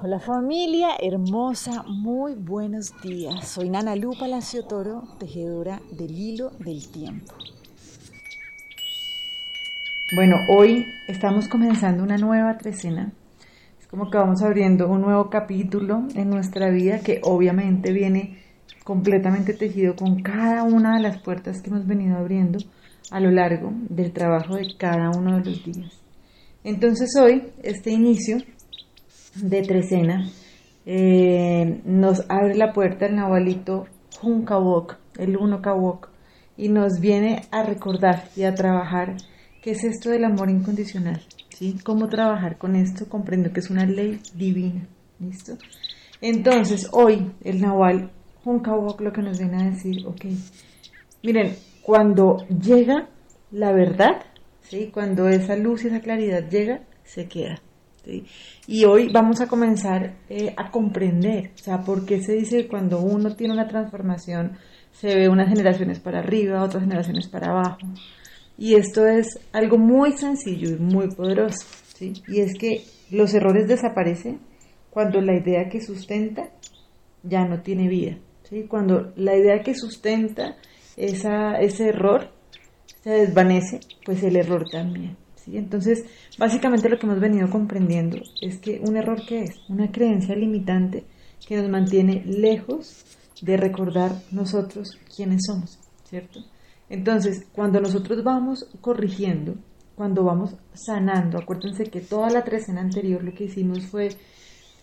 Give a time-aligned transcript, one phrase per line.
[0.00, 3.48] Hola familia hermosa, muy buenos días.
[3.48, 7.34] Soy Nana Lu Palacio Toro, tejedora del hilo del tiempo.
[10.14, 13.12] Bueno, hoy estamos comenzando una nueva trecena.
[13.80, 18.38] Es como que vamos abriendo un nuevo capítulo en nuestra vida que obviamente viene
[18.84, 22.60] completamente tejido con cada una de las puertas que hemos venido abriendo
[23.10, 25.92] a lo largo del trabajo de cada uno de los días.
[26.62, 28.38] Entonces hoy, este inicio
[29.40, 30.28] de Trecena,
[30.86, 33.86] eh, nos abre la puerta el Nahualito
[34.20, 36.08] Junkawok, el Uno Kawok,
[36.56, 39.16] y nos viene a recordar y a trabajar
[39.62, 41.20] qué es esto del amor incondicional,
[41.50, 41.78] ¿sí?
[41.84, 44.86] Cómo trabajar con esto, comprendo que es una ley divina,
[45.20, 45.56] ¿listo?
[46.20, 48.10] Entonces, hoy el Nahual
[48.42, 50.24] Junkawok lo que nos viene a decir, ok,
[51.22, 53.08] miren, cuando llega
[53.50, 54.22] la verdad,
[54.62, 54.90] ¿sí?
[54.92, 57.60] Cuando esa luz y esa claridad llega, se queda.
[58.66, 62.68] Y hoy vamos a comenzar eh, a comprender, o sea, por qué se dice que
[62.68, 64.56] cuando uno tiene una transformación
[64.92, 67.78] se ve unas generaciones para arriba, otras generaciones para abajo.
[68.56, 72.14] Y esto es algo muy sencillo y muy poderoso, ¿sí?
[72.26, 74.40] Y es que los errores desaparecen
[74.90, 76.50] cuando la idea que sustenta
[77.22, 78.64] ya no tiene vida, ¿sí?
[78.68, 80.56] Cuando la idea que sustenta
[80.96, 82.30] esa, ese error
[83.04, 85.16] se desvanece, pues el error también.
[85.56, 86.04] Entonces,
[86.38, 91.04] básicamente lo que hemos venido comprendiendo es que un error que es una creencia limitante
[91.46, 93.04] que nos mantiene lejos
[93.40, 96.40] de recordar nosotros quiénes somos, ¿cierto?
[96.90, 99.54] Entonces, cuando nosotros vamos corrigiendo,
[99.94, 104.10] cuando vamos sanando, acuérdense que toda la trecena anterior lo que hicimos fue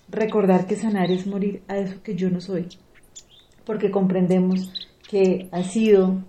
[0.10, 2.68] recordar que sanar es morir a eso que yo no soy,
[3.66, 4.72] porque comprendemos
[5.10, 6.24] que ha sido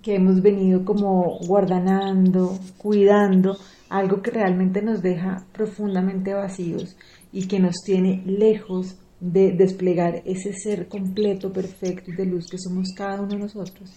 [0.00, 3.56] que hemos venido como guardanando, cuidando,
[3.88, 6.96] algo que realmente nos deja profundamente vacíos
[7.32, 12.58] y que nos tiene lejos de desplegar ese ser completo, perfecto y de luz que
[12.58, 13.90] somos cada uno de nosotros.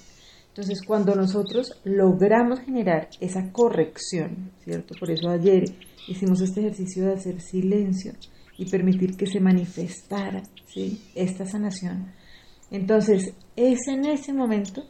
[0.50, 4.94] Entonces, cuando nosotros logramos generar esa corrección, ¿cierto?
[5.00, 5.66] Por eso ayer
[6.08, 8.14] hicimos este ejercicio de hacer silencio
[8.58, 11.02] y permitir que se manifestara, ¿sí?
[11.14, 12.14] Esta sanación.
[12.72, 14.84] Entonces, es en ese momento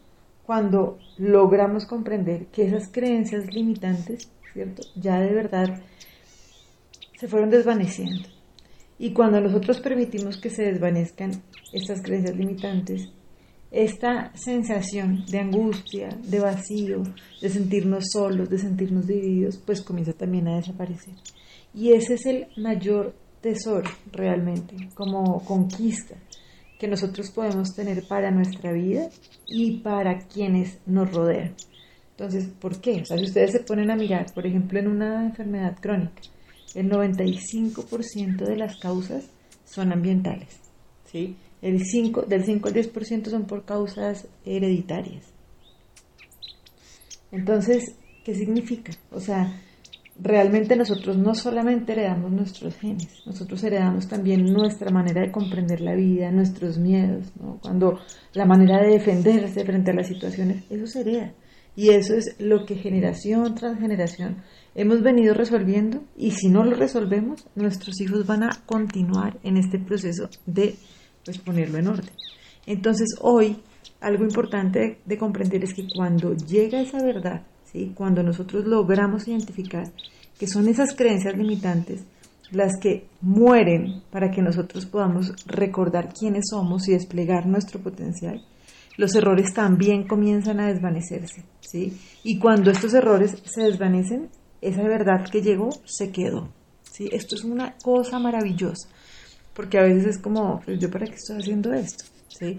[0.45, 4.83] cuando logramos comprender que esas creencias limitantes, ¿cierto?
[4.95, 5.81] Ya de verdad
[7.19, 8.29] se fueron desvaneciendo.
[8.97, 11.31] Y cuando nosotros permitimos que se desvanezcan
[11.73, 13.09] estas creencias limitantes,
[13.71, 17.03] esta sensación de angustia, de vacío,
[17.41, 21.13] de sentirnos solos, de sentirnos divididos, pues comienza también a desaparecer.
[21.73, 26.15] Y ese es el mayor tesoro realmente, como conquista,
[26.85, 29.09] que nosotros podemos tener para nuestra vida
[29.47, 31.55] y para quienes nos rodean.
[32.11, 33.01] Entonces, ¿por qué?
[33.01, 36.21] O sea, si ustedes se ponen a mirar, por ejemplo, en una enfermedad crónica,
[36.75, 39.25] el 95% de las causas
[39.65, 40.59] son ambientales,
[41.11, 41.35] ¿sí?
[41.63, 45.23] El 5, del 5 al 10% son por causas hereditarias.
[47.31, 48.91] Entonces, ¿qué significa?
[49.09, 49.59] O sea,
[50.17, 55.93] realmente nosotros no solamente heredamos nuestros genes, nosotros heredamos también nuestra manera de comprender la
[55.93, 57.31] vida, nuestros miedos,
[57.61, 57.99] cuando
[58.33, 61.33] la manera de defenderse frente a las situaciones, eso se hereda.
[61.77, 64.37] Y eso es lo que generación tras generación
[64.75, 69.79] hemos venido resolviendo y si no lo resolvemos, nuestros hijos van a continuar en este
[69.79, 70.75] proceso de
[71.25, 72.13] pues, ponerlo en orden.
[72.65, 73.57] Entonces hoy
[73.99, 77.45] algo importante de comprender es que cuando llega esa verdad,
[77.95, 79.91] cuando nosotros logramos identificar
[80.39, 82.03] que son esas creencias limitantes
[82.51, 88.41] las que mueren para que nosotros podamos recordar quiénes somos y desplegar nuestro potencial,
[88.97, 91.43] los errores también comienzan a desvanecerse.
[91.59, 91.97] ¿sí?
[92.23, 94.29] Y cuando estos errores se desvanecen,
[94.61, 96.49] esa verdad que llegó se quedó.
[96.91, 97.09] ¿sí?
[97.11, 98.87] Esto es una cosa maravillosa,
[99.53, 102.05] porque a veces es como, pues, ¿yo para qué estoy haciendo esto?
[102.29, 102.57] ¿sí?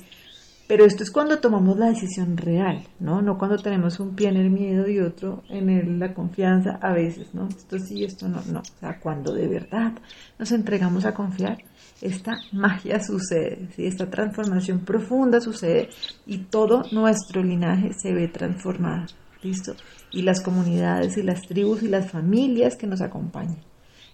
[0.69, 3.23] Pero esto es cuando tomamos la decisión real, ¿no?
[3.23, 7.33] No cuando tenemos un pie en el miedo y otro en la confianza a veces,
[7.35, 7.47] ¿no?
[7.49, 8.61] Esto sí, esto no, no.
[8.61, 9.93] O sea, cuando de verdad
[10.39, 11.59] nos entregamos a confiar,
[12.01, 13.69] esta magia sucede.
[13.79, 15.89] Esta transformación profunda sucede
[16.27, 19.07] y todo nuestro linaje se ve transformado,
[19.45, 19.75] ¿listo?
[20.11, 23.63] Y las comunidades y las tribus y las familias que nos acompañan.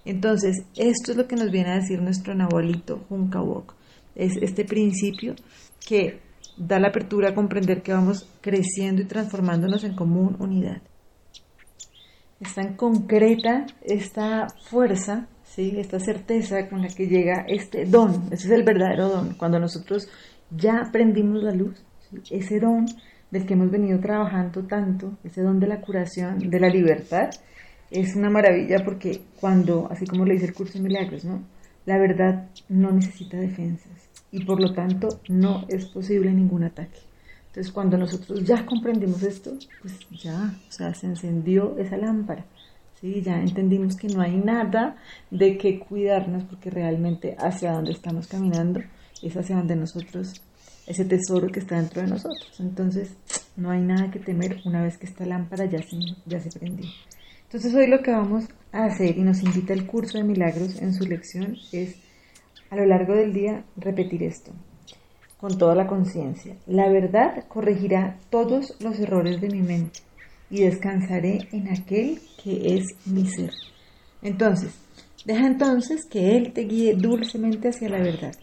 [0.04, 3.74] Entonces, esto es lo que nos viene a decir nuestro nahualito Junkawok.
[4.14, 5.34] Es este principio
[5.86, 6.20] que
[6.66, 10.80] da la apertura a comprender que vamos creciendo y transformándonos en común unidad.
[12.40, 15.74] Es tan concreta esta fuerza, ¿sí?
[15.78, 20.08] esta certeza con la que llega este don, ese es el verdadero don, cuando nosotros
[20.50, 21.84] ya aprendimos la luz,
[22.30, 22.86] ese don
[23.30, 27.30] del que hemos venido trabajando tanto, ese don de la curación, de la libertad,
[27.90, 31.42] es una maravilla porque cuando, así como le dice el curso de milagros, ¿no?
[31.86, 36.98] La verdad no necesita defensas y por lo tanto no es posible ningún ataque.
[37.48, 39.52] Entonces cuando nosotros ya comprendimos esto,
[39.82, 42.46] pues ya, o sea, se encendió esa lámpara.
[42.98, 43.20] ¿sí?
[43.20, 44.96] Ya entendimos que no hay nada
[45.30, 48.80] de qué cuidarnos porque realmente hacia donde estamos caminando
[49.20, 50.40] es hacia donde nosotros,
[50.86, 52.58] ese tesoro que está dentro de nosotros.
[52.58, 53.10] Entonces
[53.54, 56.88] no hay nada que temer una vez que esta lámpara ya se, ya se prendió.
[57.44, 60.94] Entonces hoy lo que vamos a hacer y nos invita el curso de milagros en
[60.94, 61.96] su lección es
[62.72, 64.50] a lo largo del día repetir esto
[65.36, 66.56] con toda la conciencia.
[66.66, 70.00] La verdad corregirá todos los errores de mi mente
[70.48, 73.50] y descansaré en aquel que es mi ser.
[74.22, 74.72] Entonces,
[75.26, 78.34] deja entonces que Él te guíe dulcemente hacia la verdad,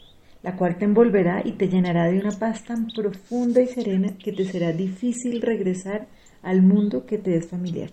[0.43, 4.31] la cual te envolverá y te llenará de una paz tan profunda y serena que
[4.31, 6.07] te será difícil regresar
[6.43, 7.89] al mundo que te es familiar.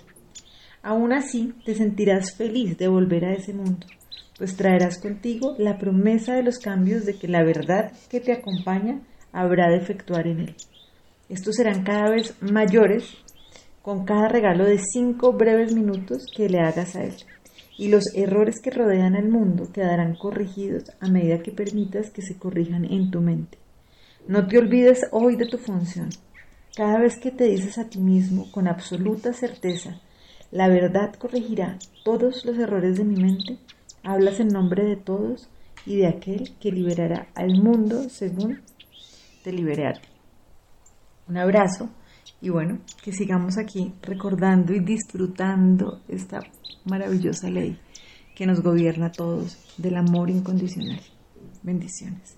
[0.83, 3.87] Aún así, te sentirás feliz de volver a ese mundo,
[4.38, 9.00] pues traerás contigo la promesa de los cambios de que la verdad que te acompaña
[9.33, 10.56] habrá de efectuar en él.
[11.29, 13.17] Estos serán cada vez mayores
[13.83, 17.15] con cada regalo de cinco breves minutos que le hagas a él.
[17.79, 22.37] Y los errores que rodean al mundo quedarán corregidos a medida que permitas que se
[22.37, 23.59] corrijan en tu mente.
[24.29, 26.09] No te olvides hoy de tu función.
[26.75, 30.00] Cada vez que te dices a ti mismo con absoluta certeza,
[30.50, 33.59] la verdad corregirá todos los errores de mi mente.
[34.08, 35.49] Hablas en nombre de todos
[35.85, 38.61] y de aquel que liberará al mundo según
[39.43, 40.08] te libere a ti.
[41.29, 41.91] Un abrazo
[42.41, 46.38] y bueno, que sigamos aquí recordando y disfrutando esta
[46.85, 47.81] maravillosa ley
[48.37, 51.00] que nos gobierna a todos del amor incondicional.
[51.64, 52.37] Bendiciones.